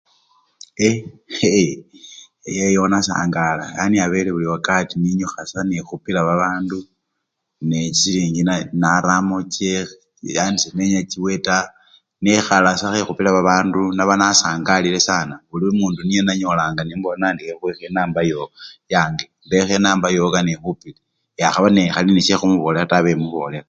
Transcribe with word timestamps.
E! 0.87 0.87
hee! 1.35 1.73
eyeyo 2.51 2.83
nasangala, 2.91 3.65
yana 3.77 3.97
abele 4.05 4.29
buli 4.31 4.47
wakati 4.55 4.93
ninyukha 4.97 5.41
sanekhupila 5.51 6.19
babandu 6.29 6.77
nechisilingi 7.67 8.41
na! 8.47 8.53
naramo 8.81 9.37
che 9.55 9.71
che 10.19 10.27
yani 10.37 10.57
senenya 10.63 11.01
chiwe 11.11 11.33
taa, 11.45 11.71
nekhala 12.23 12.71
sa 12.79 12.87
khekhupila 12.93 13.29
babandu, 13.37 13.81
naba 13.95 14.13
nasangalile 14.19 14.99
sana 15.09 15.35
buli 15.49 15.65
omundu 15.69 16.01
niye 16.03 16.21
nanyolanga 16.23 16.81
nemubolela 16.85 17.21
nandi 17.21 17.41
ekhuwekho 17.51 17.83
enamba 17.89 18.21
yowo! 18.29 18.47
yange, 18.93 19.25
mbekho 19.45 19.71
enamba 19.77 20.07
yowo 20.15 20.29
kene 20.33 20.51
ekhupile 20.55 20.99
yakhaba 21.41 21.69
nekhali 21.73 22.09
nesyekhumubolela 22.13 22.89
tawe 22.89 22.99
abe 23.03 23.21
mubolela. 23.21 23.59